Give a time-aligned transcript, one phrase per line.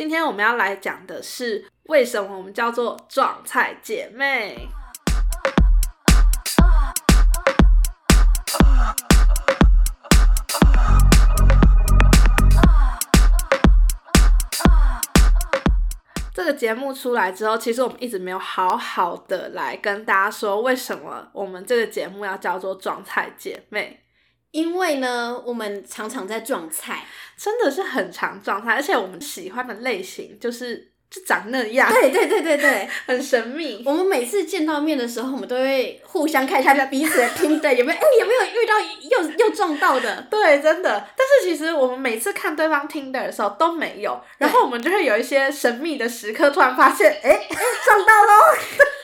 [0.00, 4.66] 今天我们要来讲的是为什么我们叫做撞菜姐妹。
[16.32, 24.02] 这个节目出来之后，其实我们一直没有好好的来跟大家说，为什么我们这个节目要叫做撞菜姐妹。
[24.52, 27.06] 因为呢，我们常常在撞菜，
[27.36, 33.82] 真的是很常撞菜，而且我们喜欢的类型就是就长那样，对对对对对， 很神秘。
[33.86, 40.26] 我们每次见到面的时候，我们都会互相看一下彼此的 听的有没有，哎，有没有遇到又又撞到的？
[40.30, 41.08] 对，真的。
[41.16, 47.46] 但是其实我们每次看对方听的时候都没有，然后我们就会有一些神秘的时刻，突然发现，哎，
[47.84, 48.32] 撞到喽！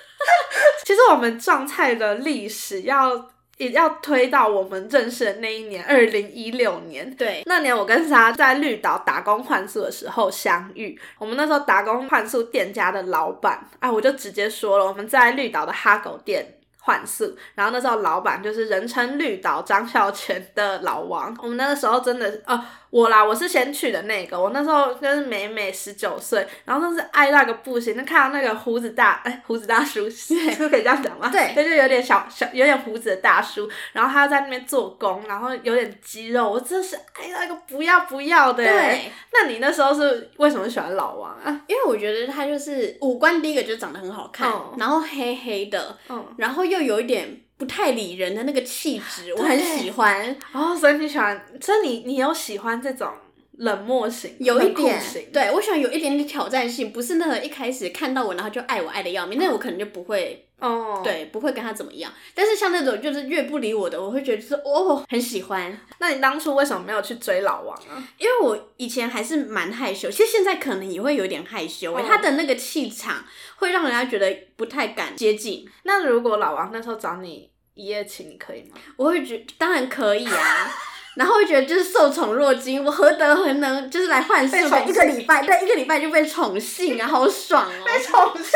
[0.84, 3.30] 其实我们撞菜的历史要。
[3.56, 7.14] 也要推到我们认识的那一年，二零一六年。
[7.16, 10.98] 对，那年我跟莎在绿岛打工换宿的时候相遇。
[11.18, 16.46] 我们那时候打工换宿店家的老板，哎，我就直接说了，我们在绿岛的哈狗店
[16.80, 17.36] 换宿。
[17.54, 21.34] 然后那时候老板就是人称绿岛张孝全的老王。
[21.42, 22.62] 我们那个时候真的，哦。
[22.90, 24.40] 我啦，我是先去的那个。
[24.40, 27.96] 我那时候就是美美十九岁，然后真是爱那个不行。
[27.96, 31.28] 就看到那个胡子大，哎，胡子大叔， 是不可以这样讲吗？
[31.30, 33.68] 对，就是有点小小，有点胡子的大叔。
[33.92, 38.64] 然后他在那边做工，然后有点肌肉，我真的是爱那个不要不要的。
[38.64, 41.60] 对，那你那时候是为什么喜欢老王啊？
[41.66, 50.36] 因为我觉得他就是五官第一个就长得很好看，然后黑黑的，嗯，然后又有一点不太理人的那个气质，我很喜欢。
[50.52, 52.80] 哦，所以你喜欢，所以你你有喜欢。
[52.80, 53.10] 这种
[53.52, 55.00] 冷漠型，有一点，
[55.32, 62.10] 对我喜欢有一点点挑战性，不是那种一开始看到我然后就爱我爱的要命，那我可能就不会哦，对，不会跟他怎么样。
[62.34, 65.78] 但是像那种就是越不理我的，我会觉得是哦很喜欢。
[65.98, 68.02] 那你当初为什么没有去追老王啊？
[68.16, 73.22] 因为我以前还是蛮害羞，其实现在可能也会有点害羞，他的那个气场
[73.56, 75.68] 会让人家觉得不太敢接近。
[75.82, 78.78] 那如果老王那时候找你一夜情，你可以吗？
[78.96, 80.72] 我会觉当然可以啊。
[81.16, 87.84] 然后会觉得就是受宠若惊，我何德何能，就是来换宠一个礼拜，对，一个礼拜就被宠幸啊，好爽哦！
[87.86, 88.52] 被宠幸，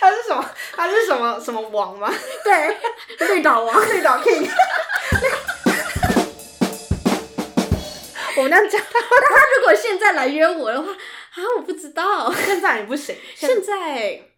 [0.00, 0.44] 他是什么？
[0.76, 2.12] 他是什么什么王吗？
[2.44, 2.76] 对，
[3.28, 4.48] 绿岛王，绿岛 king。
[8.34, 8.96] 我们这样讲，他
[9.56, 14.31] 如果现在来约我的话，啊，我不知道，现在也不行，现在。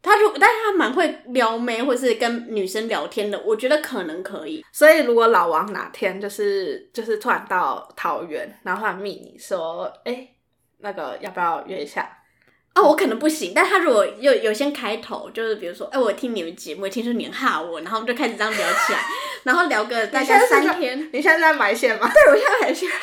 [0.00, 4.64] 他如，但是他蛮会撩妹，或是跟女生聊天的，我觉得可能可以。
[4.72, 10.28] 所以如果老王哪天就是就是突然到桃园，然后突然密你说，哎，
[10.78, 12.08] 那个要不要约一下？
[12.74, 13.52] 哦，我可能不行。
[13.52, 19.00] 但他如果有有先开头，就是比如说，哎，我听你们节目，听说你哈我，然后我们就开始这样聊起来，
[19.42, 21.10] 然后聊个大概三天。
[21.12, 22.08] 你现在在埋线吗？
[22.14, 22.88] 对，我现在埋线。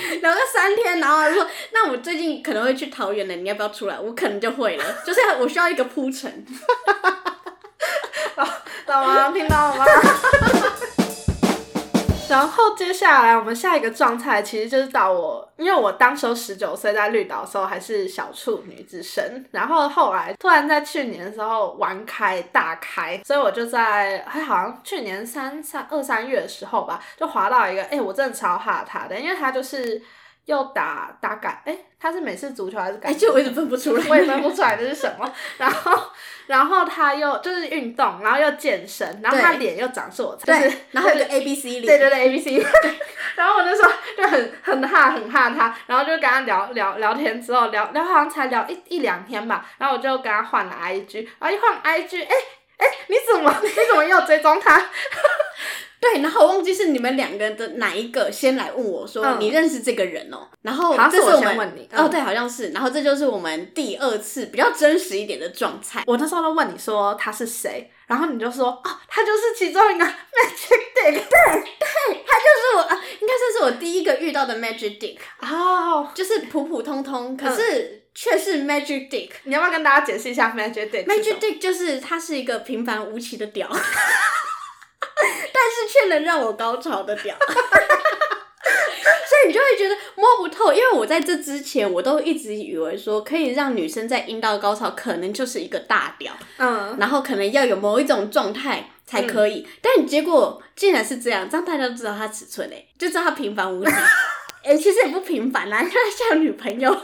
[0.20, 3.98] 聊个三天，然后说，那我最近可能会去桃园的，你要不要出来？
[3.98, 6.44] 我可能就会了， 就是我需要一个铺陈。
[8.86, 9.84] 老王听到了吗？
[12.30, 30.00] 然后接下来我们下一个状态其实就是到我，因为我当时十九岁在绿岛的时候还是小处女之身，然后后来突然在去年的时候玩开大开，所以我就在还好像去年三三二三月的时候吧，就滑到一个，哎，我真的超怕他的，因为他就是
[30.50, 33.08] 又打打改，哎，他是美式足球还是改？
[33.10, 36.10] 哎，就我一直分不出来，我也分不出来这是什么，然后。
[36.46, 42.66] 然后他又就是运动，然后又健身，然后他脸又长是我才对，然后有个 A B C 脸，对对对 A B C，
[43.36, 52.34] 然后我就说就很很怕很怕他，然后就跟他聊聊聊天之后聊聊好像才聊一一两天吧，然后我就跟他换了 I G，然后一换 I G，哎
[52.78, 54.76] 哎你怎么你怎么又追踪他？
[56.00, 66.02] 对，然后我忘记是你们两个人的哪一个先来问我说你认识这个人哦，然后这是我们哦对，好像是，然后这就是我们第二次比较真实一点的状态。
[66.06, 72.82] 我那时候都问你说他是谁，然后你就说哦，他就是其中一个 Magic Dick，对对，他就是我，
[73.20, 79.30] 应该算是我第一个遇到的 Magic Dick 哦，就是普普通通，可是却是 Magic Dick。
[79.44, 83.70] 你要不要跟大家解释一下 Magic Dick？Magic Dick 就是他是一个平凡无奇的屌。
[85.90, 90.72] 却能让我高潮的屌， 所以你就会觉得摸不透。
[90.72, 99.66] 因为我在这之前，我都一直以为说可以让女生在阴道高潮，可能就是一个大屌，嗯，然后可能要有某一种状态才可以。
[99.82, 103.90] 但结果竟然是这样，这样大家都知道它尺寸嘞，就知道它平凡无奇。
[104.62, 106.94] 哎，其实也不平凡啦，因为像有女朋友。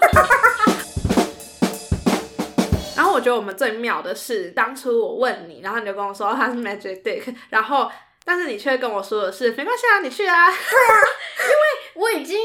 [2.97, 7.91] 然后我觉得我们最妙的是，当初我问你，然后你就跟我说他是 Magic Dick，然后。
[8.27, 10.51] 但是你却跟我说的是没关系啊，你去啊。
[10.51, 11.01] 对啊，
[11.39, 11.55] 因为
[11.95, 12.37] 我已经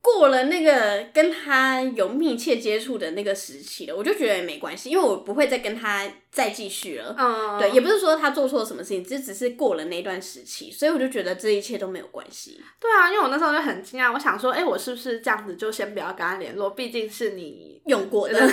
[0.00, 7.14] 过了那个跟他有密切接触的那个时期了，我就觉得也没关系，因为我不会再跟他再继续了。
[7.18, 12.58] 嗯，对，也不是说他做错了什么事情，只只是过了那段时期，所以我就觉得这一切都没有关系。
[12.80, 16.70] 对啊，因为我那时候就很惊讶，我想说，哎、我是不是这样子就先不要跟他联络？
[16.70, 18.38] 毕竟是你用过的，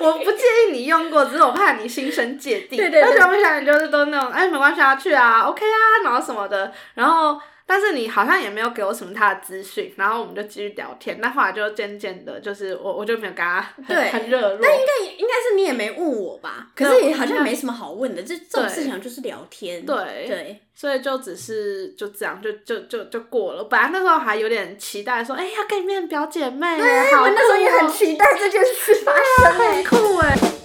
[0.00, 2.76] 我不介意你用过，只是我怕你心生芥蒂。
[2.76, 7.40] 对对对而且我想你就是都那种，哎、没关系啊，去啊，OK 啊，然后什么的，然后。
[7.70, 11.20] 但是你好像也没有给我什么他的资讯，然后我们就继续聊天。
[11.20, 14.58] 那后来就渐渐的，就是我我就没有跟他很对很热络。
[14.60, 16.66] 但应该应该是你也没问我吧？
[16.74, 19.86] 可是也好像没什么好问的，这这种事情就是聊天。
[19.86, 19.96] 对
[20.26, 23.62] 对，所以就只是就这样，就就就就过了。
[23.62, 29.84] 本来那时候还有点期待，说，哎、要跟你变表姐妹，对，好我那时候也很期待这件事发生很欸。
[29.84, 30.59] 酷哎。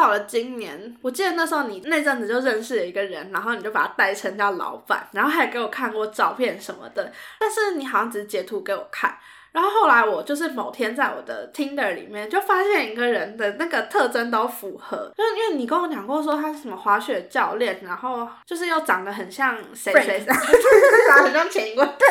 [0.00, 9.14] 到了今年，我记得那时候你那阵子就认识了一个人，然后你就把他代称叫老板，然后还给我看过照片什么的，但是你好像只是截图给我看。
[9.52, 21.86] 然后后来我就是某天在我的 Tinder 里面就发现一个人的那个特征都符合，就是因为你跟我讲过说他是什么滑雪教练，然后就是又长得很像谁谁谁，长得很像钱柜。
[21.98, 22.08] 对。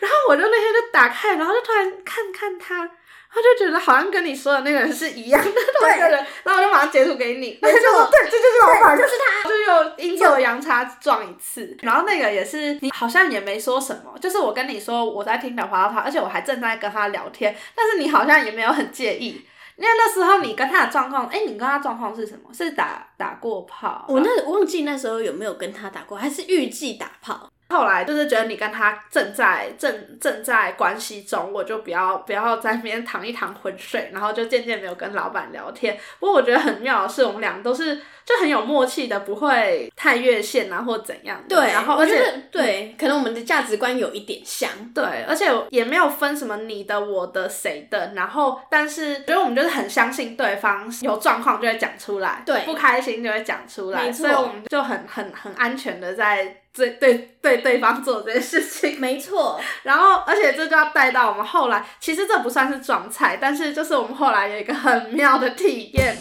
[0.00, 2.90] 然后我就那天就打开，然后就突然看看他。
[3.30, 9.10] 他就觉得好像跟你说的那个人是一样的同一个人，然后我就马上截图给你， 他就说对，这就是老板，就是
[9.42, 11.76] 他，就又阴错阳差撞一次。
[11.82, 19.44] 然后那个也是你好像也没说什么，就是我跟你说我在听的滑到他，而且我还正在跟他聊天，但是你好像也没有很介意。
[19.76, 22.52] 因为那时候你跟他的状况，哎，你跟他状况是什么？
[22.52, 24.04] 是打打过炮？
[24.08, 27.48] 我那我忘记那时候有没有跟他打过，还是预计打炮。
[27.70, 35.98] 后来就是觉得你跟他正在正正在关系中，我就不要不要在那边躺一躺浑水，然后就渐渐没有跟老板聊天。
[36.18, 41.56] 不过我觉得很妙的是，我们俩都是就很有默契的，不会太越线啊或怎样的。
[41.56, 44.68] 对，然后而且对，可能我们的价值观有一点像。
[44.94, 58.98] 对，而且也没有分什么你的、我的、谁的，然后但是觉得我们就是很相信对方，有状况就会讲出来，对不开心就会讲出来，所以我们就很很很安全的在对对对对方做这件事情。
[59.00, 66.16] 没错，然后，而且这就要带到我们后来，其实这不算是撞菜，但是就是我们后来有一个很妙的体验。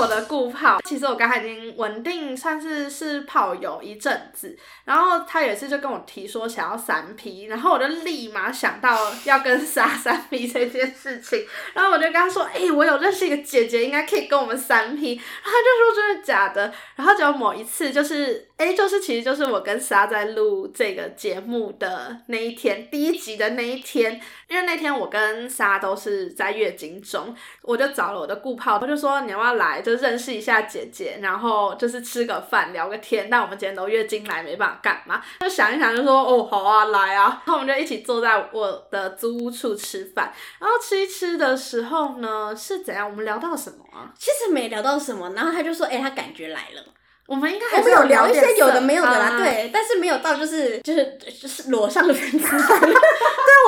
[0.00, 11.44] 我的顾炮，其实我刚才已经稳定算是是炮友一阵子，然后他有一次就跟我提说想要三 P，然后我就立马想到要跟莎三 P 这件事情，
[11.74, 24.18] 然后我就跟他说，哎、我有认识一个姐姐，应该可以跟我们三 P，然后他就说真的假的，然后结果某一次就是，哎、就是其实就是我跟莎在录这个节目的那一天，第一集的那一天，
[24.48, 33.28] 因为那天我跟莎都是在月经中，我就找了我的顾炮，我就说你要不要来，就认识一下姐姐，然后就是吃个饭聊个天。
[33.30, 40.32] 但我们今天都月经来，没办法干嘛，就想一想就说哦好啊来啊， 然后我们就一起坐在我的租屋处吃饭。
[40.58, 43.08] 然后吃一吃的时候呢，是怎样？
[43.08, 44.12] 我们聊到什么啊？
[44.18, 46.82] 其实没聊到什么，然后他就说：“哎、他感觉来了。
[47.30, 52.90] 我们应该”还是有聊一些有的没有的啦，啊对，但是没有到就是就是就是裸上身吃饭， 对，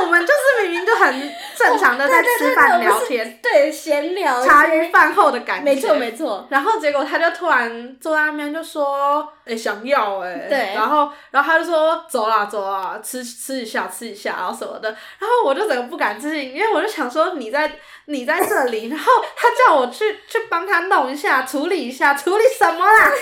[0.02, 5.64] 我们就是明明就很正常的在吃饭聊天，对，闲聊茶余饭后的感觉。
[5.64, 14.88] 没错没错，然后结果他就突然坐在那边就说：“哎、想要哎、对然后然后他就说：“走啦走啦，吃吃一下吃一下，然后什么的。”
[15.20, 23.10] 然后我就整个不敢置信，因为我就想说你在你在这里，然后他叫我去去帮他弄一下，处理一下，处理什么啦？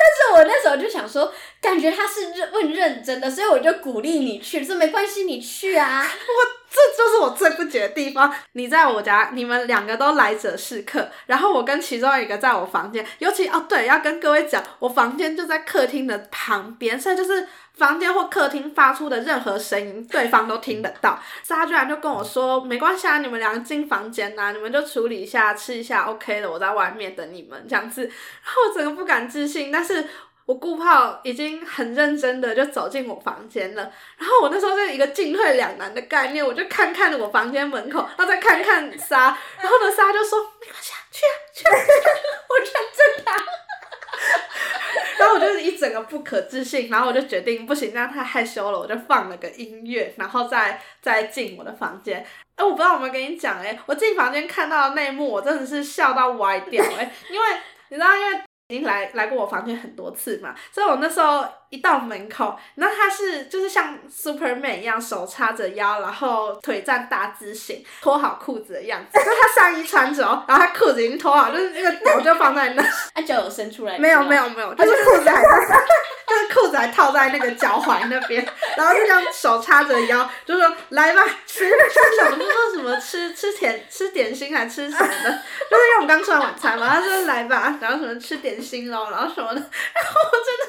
[0.00, 6.06] 但是我那时候就想说，感觉他是认问认真的，所以我就鼓励你去，说没关系，你去啊。
[6.96, 8.32] 这就是我最不解的地方。
[8.52, 21.20] 你在我家，你们两个都来者是客，然后我跟其中一个在我房间，尤其哦对，要跟各位讲，我房间就在客厅的旁边，所以就是房间或客厅发出的任何声音，对方都听得到。
[21.48, 28.02] 他居然就跟我说，没关系啊，你们两个进房间呐、你们就处理一下，吃一下，OK 的，我在外面等你们这样子。
[28.04, 28.12] 然
[28.44, 30.06] 后我整个不敢置信，但是。
[30.48, 33.82] 我顾炮已经很认真的就走进我房间了，
[34.16, 41.70] 然后我那时候是一个进退两难的概念，我就看看我房间门口，然后再看看莎，然后呢莎就说没关系，去啊去啊，
[42.48, 43.30] 我认真的。
[45.18, 52.26] 然后我就是一整个不可置信，然后我就决定不行，这样太害羞了，我就放了个音乐，然后再再进我的房间。
[52.56, 57.46] 哎，我不知道有没有跟你讲，哎，我进房间看到的那一幕，我真的是笑到歪掉，哎，因为
[57.90, 72.82] 你知道，因为已经来来过我房间很多次嘛，所以我那时候一到门口，那他是就是像 Superman 一样手叉着腰，然后腿站大字形，脱好裤子的样子，就他上衣穿着哦， 然后他裤子已经脱好，就是那个脚就放在那，
[73.14, 73.98] 他，脚有伸出来？
[73.98, 75.86] 没有没有没有，就是裤子还在，
[76.28, 78.46] 就是裤子还套在那个脚踝那边，
[78.76, 82.38] 然后就这样手叉着腰，就说来吧，吃吃什么？
[82.38, 82.98] 就说什么？
[82.98, 85.30] 吃吃甜吃点心还吃什么的，
[85.70, 90.67] 就是因为我们刚吃完晚餐嘛，他说来吧，然后什么吃点心咯，然后什么的，然后我真的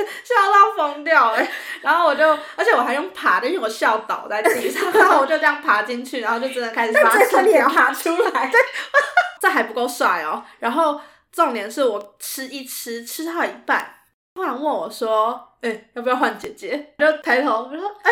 [0.80, 1.46] 疯掉哎、
[1.84, 8.50] 然后我就，而且我还用爬的，因为我笑倒在地上， 然后我就这样爬进去，然后就真的开始发最后你也出爬 出来，
[9.42, 10.42] 这还不够帅哦。
[10.60, 11.00] 然后
[11.34, 13.94] 重点是我吃一吃，吃到一半，
[14.34, 18.12] 突然问我说：“哎、要不要换姐姐？”我就抬头，我就说：“哎、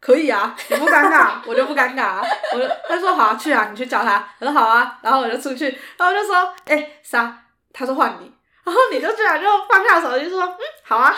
[0.00, 5.66] 可以啊，你不尴尬，我就不尴尬啊。”我就他说：“好啊，去啊，你去叫他。”我说：“好啊。”然后我就出去，
[5.96, 7.36] 然后我就说：“哎、啥，
[7.72, 8.32] 他说换你。”
[8.64, 11.14] 然后你就居然就放下手机说：“嗯，好啊。”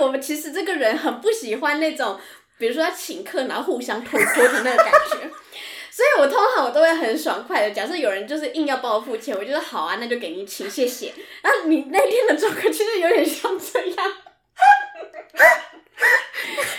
[0.00, 2.18] 我们其实这个人很不喜欢那种，
[2.58, 5.16] 比如说要请客然后互相推脱的那个感觉，
[5.90, 7.70] 所以我通常我都会很爽快的。
[7.70, 11.12] 假设有人就是硬要帮我付钱，我就说好啊，那就给你请，谢谢。
[11.42, 13.96] 然后你那天的状况其实有点像这样。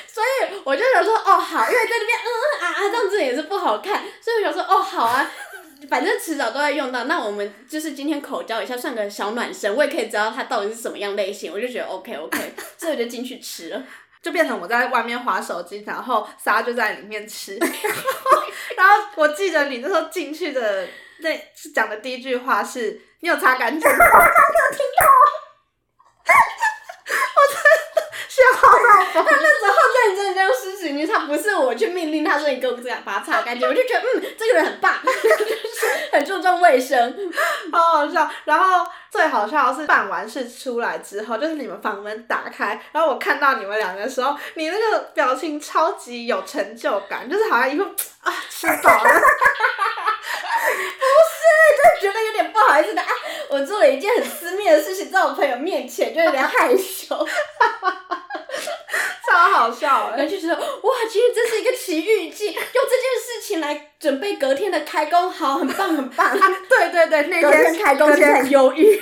[0.08, 0.28] 所以
[0.64, 5.32] 我就想说，哦好，因为在那边嗯嗯啊啊这样子也是不好看，所以我想说，哦好啊，
[5.90, 13.84] 反正迟早都会用到，那我们就是今天口交一下，算个小暖身，我也可以知道它到底是什么样类型，我就觉得 OK OK， 所以我就进去吃了。
[14.22, 17.56] 就变成我在外面划手机，然后沙就在里面吃。
[17.56, 18.44] 然后，
[18.78, 20.88] 然后我记得你那时候进去的
[21.22, 21.36] 那
[21.74, 25.08] 讲的第一句话是：“你有擦干净吗？”我听到，
[27.36, 27.68] 我真的
[28.32, 28.70] 笑到
[29.14, 29.76] 他那时候
[30.08, 37.14] 认真这样施行，因为他不是我去命令他说你给我这样把它擦干净，我就觉得嗯，这个人很棒， 就是很注重卫生。
[37.74, 38.30] 好好笑。
[38.46, 47.84] 然后最好笑的是办完事出来之后，就是你们房门打开，然后我看到你们两个的时候，你那个表情超级有成就感，就是好像一副
[48.22, 49.12] 啊吃饱了。
[51.72, 53.08] 就觉得有点不好意思的啊，
[53.50, 57.28] 我做了一件很私密的事情，在我朋友面前就有点害羞，
[59.42, 66.28] 超好笑哎、 然后就觉得哇，今天真是一个奇遇记，用这件事情来准备隔天的开工，好，很棒很棒。
[66.38, 66.38] 啊，
[66.70, 69.02] 对对对， 那隔天天开工隔天很忧郁，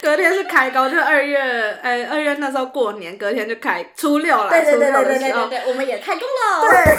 [0.00, 1.38] 隔天是开工，就二月，
[1.82, 6.68] 呃，二月那时候过年，隔天就开初六了，对对对对对对对对，我们也开工了。
[6.68, 6.96] 对。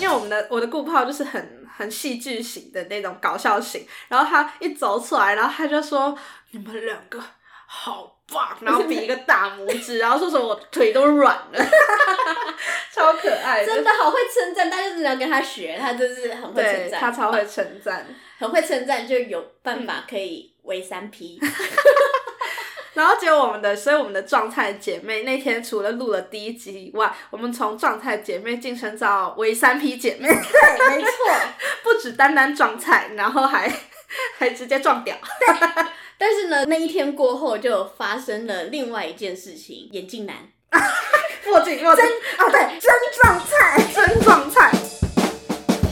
[0.00, 6.16] 因为我们的我的顾炮就是很很戏剧型的那种搞笑型，然后他一走出来，然后他就说
[6.52, 7.22] 你们两个
[7.72, 11.64] 好棒，然后 比一个大拇指，然后说什么我腿都软了，
[12.92, 18.04] 超可爱的，真的好会称赞，大家真的要跟他学，他真是很会称赞，他超会称赞。
[18.40, 21.38] 很会称赞，就有办法可以为三 P。
[22.94, 31.10] 然后结果我们的，所以我们的状态姐妹那天除了录了第一集以外，我们从状态姐妹晋升到为三 P 姐妹，对，没错。
[31.84, 33.72] 不止单单撞菜，然后还
[34.38, 35.16] 还直接撞屌。
[36.20, 40.36] 但是呢，那一天过后就发生了另外一件事情，眼镜男
[41.46, 42.04] 墨镜，墨镜，
[42.36, 43.82] 啊，对， 真撞菜。
[43.94, 44.70] 真撞菜。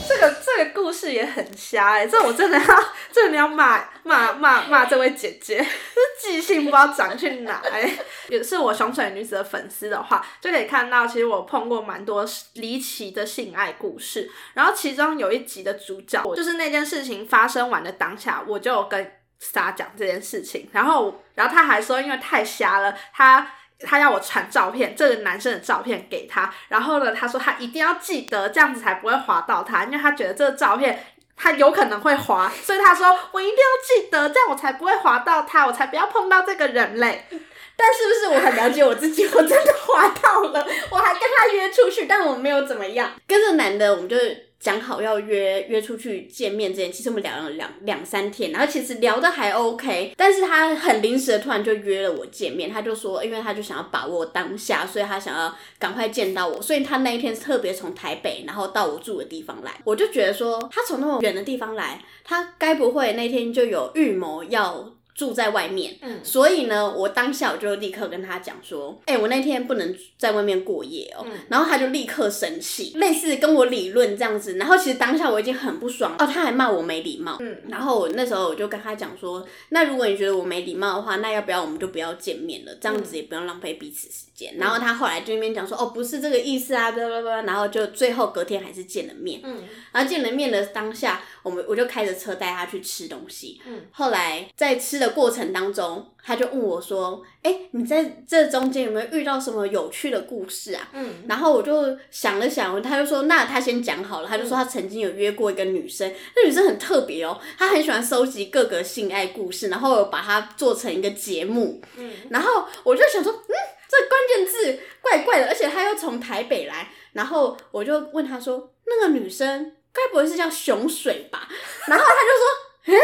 [0.06, 2.66] 这个这个故事也很瞎哎、这我真的要
[3.12, 7.90] 真的要骂骂骂骂这位姐姐，这记性不知道长去哪哎、
[8.28, 14.30] 也是我熊水女子的粉丝的话，就可以看到，其实我碰过蛮多离奇的性爱故事。
[14.54, 23.52] 然后其中有一集的主角，就是那件事情发生完的当下，我就跟莎讲这件事情，然后然后他还说，因为太瞎了，他。
[23.80, 31.00] 他要我传照片，这个男生的照片给他，然后呢，他说他一定要记得，这样子才不会划到他，因为他觉得这个照片
[31.36, 37.24] 他有可能会滑，所以他说我一定要记得，这样我才不会滑到他，我才不要碰到这个人类。
[37.76, 39.24] 但是不是我很了解我自己？
[39.26, 43.12] 我真的滑到了，我还跟他约出去，但我没有怎么样。
[43.28, 44.16] 跟这男的，我们就
[44.60, 64.92] 讲好要约约出去见面之前，其实我们聊了两两三天，然后其实聊的还 OK，但是他很临时的突然就约了我见面，他就说，因为他就想要把握当下，所以他想要赶快见到我，所以他那一天特别从台北，然后到我住的地方来，我就觉得说，他从那么远的地方来，他该不会那天就有预谋要。
[65.18, 74.54] 住在外面，嗯所以呢，我当下我就立刻跟他讲说，哎、我那天不能在外面过夜哦、嗯然后他就立刻生气，类似跟我理论这样子。
[74.54, 77.36] 然后其实当下我已经很不爽哦，他还骂我没礼貌。
[77.40, 82.72] 嗯然后我那时候我就跟他讲说，那如果你觉得我没礼貌的话，那要不要我们就不要见面了？
[82.80, 84.54] 这样子也不用浪费彼此时间。
[84.56, 89.40] 然后他后来就那边讲说，哦，不是这个意思啊，blah blah blah，然后就最后隔天还是见了面。
[89.42, 93.60] 嗯然后见了面的当下，我们我就开着车带他去吃东西。
[93.66, 111.80] 嗯，后来在吃的过程当中，他就问我说：“哎、你在这中间有没有遇到什么有趣的故事啊？”嗯然后我就想了想，他就说：“那他先讲好了。”他就说他曾经有约过一个女生，那女生很特别哦，她很喜欢收集各个性爱故事，然后有把它做成一个节目。
[111.96, 113.54] 嗯然后我就想说，嗯，
[113.88, 121.48] 这关键字怪怪的，而且他又从台北来，然后我就问他说，那个女生该不会是叫熊水吧？
[121.86, 122.44] 然后他就说，
[122.86, 122.94] 嗯，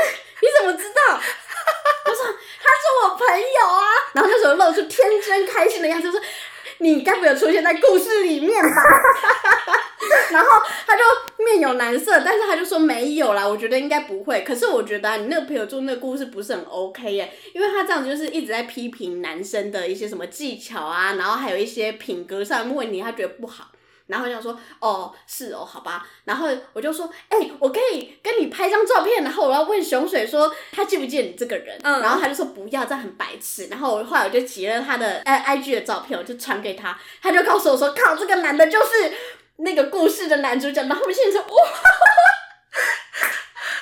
[0.42, 1.20] 你怎么知道？
[2.64, 6.20] 他是我朋友啊，然后那时候露出天真开心的样子，说
[6.78, 8.70] 你该不会有出现在故事里面吧？
[10.30, 10.48] 然后
[10.86, 11.02] 他就
[11.44, 14.42] 面有难色，但是他就说没有啦，我觉得应该不会。
[14.42, 23.68] 可是我觉得、你那个朋友做那个故事不是很 OK 耶，因为他这样就是一直在批评男生的一些什么技巧啊，然后还有一些品格上的问题，他觉得不好。
[24.06, 26.06] 然后我想说，哦，是哦，好吧。
[26.24, 29.24] 然后我就说，哎、我可以跟你拍张照片。
[29.24, 31.78] 然后我要问熊水说，他记不记得你这个人？
[31.82, 33.68] 嗯然后他就说不要，这样很白痴。
[33.68, 39.12] 然后我后来我就截了他的 i IG 的照片，我就传给他，他就告诉我说，靠，这个男的就是
[39.56, 40.82] 那个故事的男主角。
[40.82, 41.70] 然后我现在说，哇，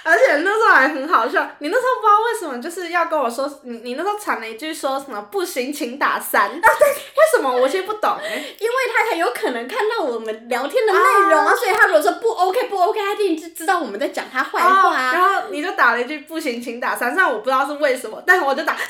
[0.05, 6.97] 而且那时候还很好笑，你那时候不知道为什么就是要跟我说，你你那时候传了一句说什么不行请打三，啊对，为
[7.35, 10.99] 什么我其实不懂哎、因为他很有可能看到我们聊天的内
[11.31, 15.13] 容啊，所以他如果说不 OK 不 OK，他一定就知道我们在讲他坏话。
[15.13, 18.77] 然后你就打了一句不行请打三，虽然我不知道是为什么，但是我就打，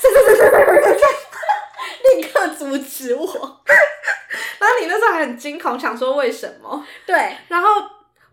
[2.15, 3.25] 立刻阻止我。
[4.59, 6.83] 然后你那时候还很惊恐，想说为什么？
[7.05, 7.69] 对，然后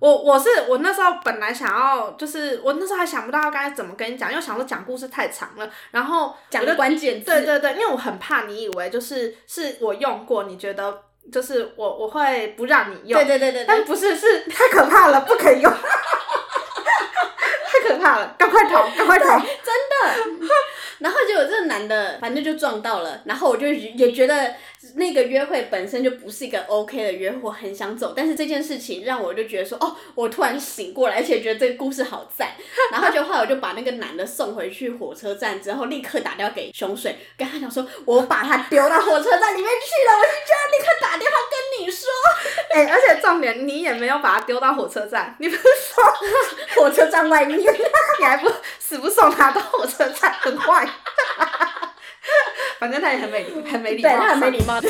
[0.01, 7.27] 我我是我那时候本来想要，就是我那时候还想不到该怎么跟你讲，因为想说讲故事太长了，然后讲的关键字。
[7.27, 15.71] 对对对，因为我很怕你以为就是是我用过，你觉得就是我我会不让你用，对对对对对，但不是是太可怕了，不可以用，
[17.67, 19.39] 太可怕了，赶快逃，赶快逃。
[21.01, 24.55] 然后结果这个男的反正就撞到了，然后我就也觉得
[24.95, 28.13] 那个约会本身就不是一个 OK 的约会，很想走。
[28.15, 32.51] 但是这件事情让我就觉得说，哦，我突然醒过来，而且觉得这个故事好赞。
[32.93, 42.07] 然后就后来我就把那个男的送回去火车站之后，立刻打电话给熊水，跟他讲说，我把他丢到火车站里面去了，我就就要立刻打电话跟你说，
[42.75, 46.05] 哎、而且重点，你也没有把他丢到火车站，你不是说
[46.77, 47.61] 火车站外面。
[47.61, 50.87] 你还不死不送他到火车站，很坏。
[52.79, 54.81] 反正他也很没礼， 很没礼貌，对他很没礼貌。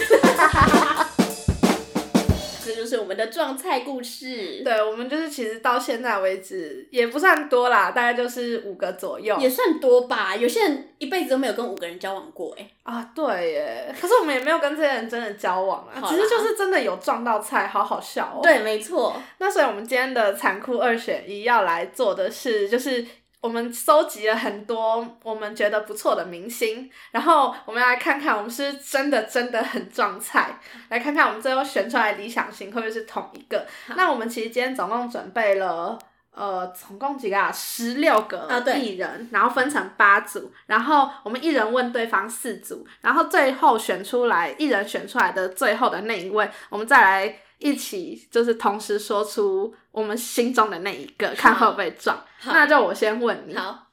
[2.63, 9.37] 这就是我们的撞菜故事，对我们就是其实到现在为止也不算多啦，大概就是五个左右。
[9.41, 10.37] 也算多吧。
[10.37, 13.93] 有些人一辈子都没有跟五个人交往过、哎，啊，对耶。
[14.01, 23.05] 可是我们也没有跟这些人真的交往啊，只是就是真的有撞到菜，好好笑哦。，对，没错，那所以我们今天的残酷二选一要来做的是，就是
[23.41, 33.67] 我们搜集了很多我们觉得不错的明星，然后我们要来看看我们是是真的真的很撞菜，来看看我们最后选出来理想型会不会是同一个。
[33.97, 35.99] 那我们其实今天总共准备了。
[36.33, 37.51] 呃，总共几个啊？
[37.51, 38.49] 十六个
[38.79, 52.19] 艺人，然后分成八组，然后我们一人问对方四组，然后最后选出来一人选出来的最后的那一位，我们再来一起就是同时说出我们心中的那一个，看会不会撞。
[52.45, 53.87] 那就我先问你，好，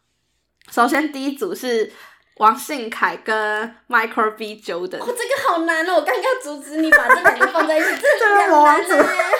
[0.72, 1.92] 首先第一组是
[2.38, 4.62] 王信凯跟 Michael B.
[4.62, 9.32] Jordan，、哦，这个好难哦，我刚刚阻止你把这两个放在一起，这这个两魔王组难欸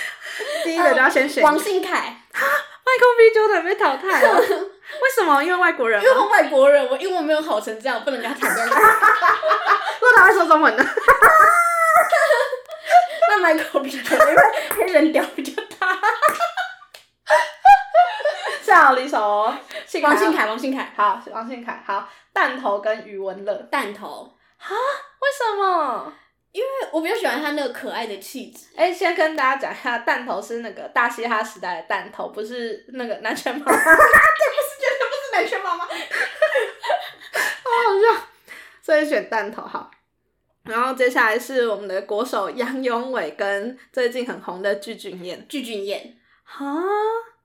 [0.64, 3.38] 第一个就要先选王信凯，Michael B.
[3.38, 5.42] Jordan 被淘汰了， 为什么？
[5.42, 6.02] 因为外国人？
[6.02, 8.72] 因为外国人，我英文没有好成这样，我不能跟他谈恋爱。
[10.00, 10.84] 如果他会说中文呢？
[13.40, 13.90] 那 Michael B.
[13.90, 14.42] Jordan 因为
[14.76, 15.98] 黑人屌比较大。
[18.62, 19.58] 下好离手哦，
[20.02, 24.32] 王俊凯，王俊凯，好，王俊凯好，弹头跟余文乐，弹头，
[24.68, 26.12] 为什么？
[26.52, 28.66] 因为我比较喜欢他那个可爱的气质。
[28.76, 33.72] 哎、先跟大家讲一下，弹头是那个大嘻哈时代的弹头，不是那个南拳妈妈。
[33.72, 33.96] 对，不是，
[34.80, 35.84] 绝对不是南拳妈妈。
[35.86, 35.90] 好
[37.86, 38.22] 好笑，
[38.82, 39.90] 所以选弹头好。
[40.64, 45.46] 然后接下来是我们的国手杨永伟跟最近很红的具俊彦。
[45.48, 46.64] 具俊彦，哈，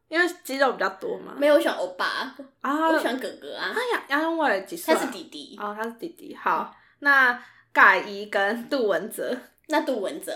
[0.10, 1.34] 因因为肌肉比较多嘛。
[1.38, 4.98] 没有，我喜欢欧巴，啊，我喜欢哥哥啊，啊杨杨永伟几岁、啊？
[4.98, 5.58] 他是弟弟。
[5.60, 6.34] 哦，他是弟弟。
[6.42, 7.38] 好，那
[7.74, 10.32] 盖伊跟杜文泽，那杜文泽，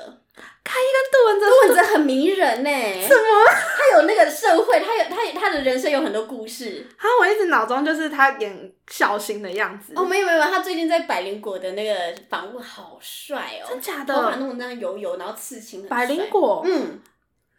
[0.64, 2.70] 盖伊跟杜文泽，杜文泽很迷人呢。
[3.08, 3.46] 什么？
[3.78, 6.88] 他有那个社会，他有他他的人生有很多故事。
[6.98, 9.94] 啊，我一直脑中就是他演孝心的样子。
[9.96, 14.38] 哦，没有没有，他最近在百灵果的那个访问好帅哦，真假头发的？
[14.38, 16.28] 弄得那样油油，然后刺青百灵。
[16.30, 17.00] 果，嗯，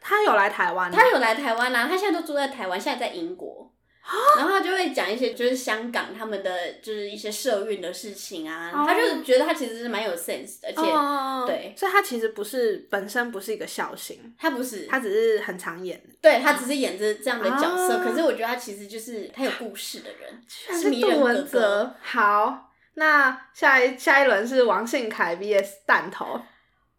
[0.01, 3.70] 他有来台湾，他有来台湾啊，他现在都住在台湾，现在在英国。
[4.11, 21.95] 啊然后他就会讲一些就是香港他们的就是一些社运的事情啊，哦他就是觉得他其实是蛮有 sense 的，而且哦对所以他其实不是本身不是一个孝心，他不是他只是很常演，对他只是演着这样的角色，啊可是我觉得他其实就是他有故事的人，他是杜迷人哥文泽哥。。
[22.03, 26.41] 好，那下一下一轮是王信凯 VS 弹头，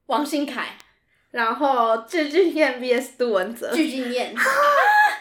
[0.06, 0.78] 王信凯、
[1.32, 3.74] 然后具俊彦 VS 杜文泽。
[3.74, 4.34] 具俊彦、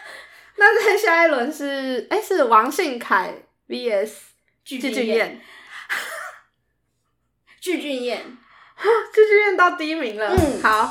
[0.63, 3.33] 那在下一轮是，哎、是王信凯
[3.67, 4.11] VS
[4.63, 5.41] 俊彦、俊彦，
[7.59, 8.21] 具俊彦，
[9.11, 10.35] 具俊彦到第一名了。
[10.37, 10.87] 嗯好，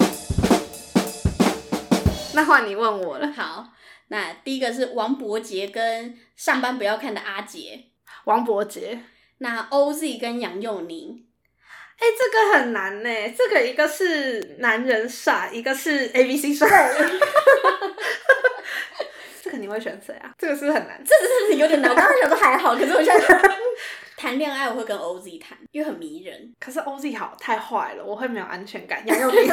[2.35, 3.69] 那换你问我了，好，
[4.09, 7.85] 那第一个是王伯杰跟上班不要看的阿杰，
[8.25, 9.05] 王伯杰。
[9.39, 11.25] 那 OZ 跟杨佑宁，
[11.97, 13.09] 哎、这个很难呢。
[13.39, 16.69] 这个一个是男人帅，一个是 A B C 帅。
[19.61, 20.33] 这个你会选谁啊？
[20.39, 21.03] 这个是不是很难？
[21.05, 21.91] 这真的是有点难。
[21.91, 23.27] 我刚刚想说还好，可是我现在
[24.17, 26.55] 谈恋爱我会跟 OZ 谈，因为很迷人。
[26.59, 29.07] 可是 OZ 好太坏了，我会没有安全感。
[29.07, 29.49] 杨佑宁，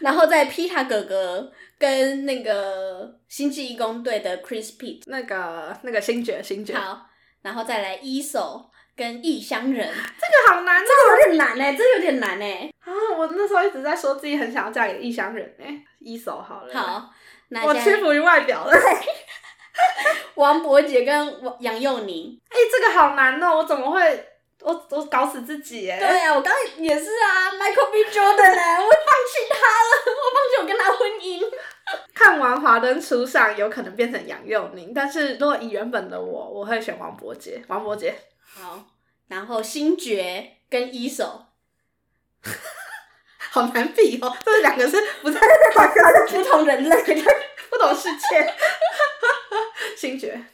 [0.00, 7.06] 然后在皮塔哥哥跟那个星际义工队的 Chris Pitt，那个那个星爵，星爵，好，
[7.42, 10.84] 然后再来一手跟异乡人，这个好难哦。
[10.86, 12.92] 这个有点难哎、这个有点难哎、啊！
[13.16, 17.10] 我那时候一直在说自己很想要嫁给异乡人哎，一手好了。，好，
[17.48, 18.72] 那我屈服于外表了。
[18.72, 19.04] 哎、
[20.36, 23.58] 王伯杰跟王杨佑宁，哎这个好难哦！
[23.58, 24.28] 我怎么会？
[24.60, 25.98] 我我搞死自己哎。
[25.98, 28.04] 对啊，我刚刚也是啊，Michael B.
[28.04, 31.42] Jordan 哎、我放弃他了，我放弃我跟他婚姻。
[32.14, 37.60] 看完《华灯初上》，有可能变成杨佑宁，但是如果以原本的我，我会选王伯杰。
[37.66, 38.14] 王伯杰，
[38.54, 38.84] 好，
[39.28, 41.46] 然后星爵跟一手，
[43.50, 45.40] 好难比哦，这两个是不在
[46.30, 47.22] 不同人类的。
[47.70, 48.54] 不同世界。
[49.96, 50.44] 星爵，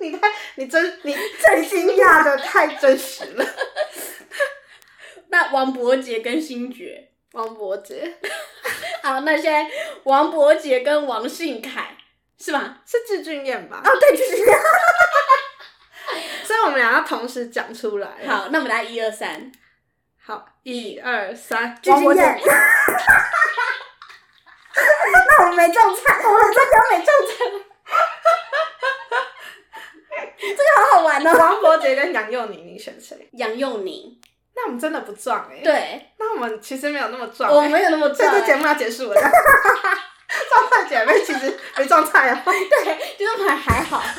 [0.00, 3.46] 你太你真你真惊讶的太真实了，
[5.28, 8.18] 那王伯杰跟星爵，王伯杰。
[9.02, 9.70] 好，那现在
[10.04, 11.96] 王伯杰跟王信凯
[12.40, 12.78] 是吧？
[12.86, 13.82] 是具俊彦吧？
[13.84, 14.60] 哦，对，就是这样。
[16.42, 19.52] 所以我们俩要同时讲出来。，好，那我们来一二三，
[20.24, 22.40] 好，一二三，具俊彦。
[24.74, 27.32] 那我们没中彩， 我们这条没中彩。
[30.40, 31.30] 这个好好玩哦。
[31.38, 33.28] 王伯杰跟杨佑宁，你选谁？
[33.32, 34.18] 杨佑宁，
[34.56, 39.20] 那我们真的不撞哎、，对那我们其实没有那么撞、欸，我没有那么所以壮这节目要结束了。
[40.48, 44.02] 撞菜姐妹其实没撞菜啊， 对，就是还还好。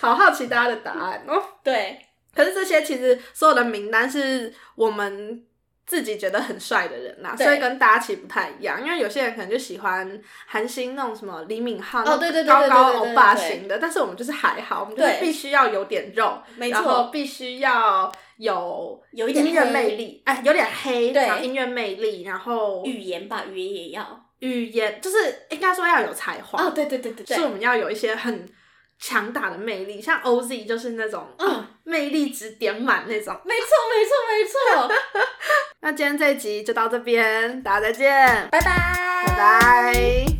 [0.00, 1.42] 好好奇大家的答案哦。
[1.62, 1.98] 对，
[2.34, 5.42] 可是这些其实所有的名单是我们
[5.84, 8.80] 自己觉得很帅的人啦，对所以跟大家其实不太一样。
[8.80, 24.24] 因为有些人可能就喜欢韩星那种什么李敏镐，哦对对对高高对对对对欧巴对型的，但是我们就是还好，我们就是对必须要有点肉，没然后错，必须要有有一点音乐魅力，哎，有点黑，对然后音乐魅力，然后语言吧，语言也要。
[24.38, 25.16] 语言就是
[25.50, 28.48] 应该说要有才华，哦，对对对对对是我们要有一些很
[29.00, 33.34] 强大的魅力，像 OZ 就是那种嗯啊魅力值点满那种。
[33.44, 34.94] 没错没错没错。
[35.82, 40.37] 那今天这一集就到这边，大家再见，拜拜拜拜。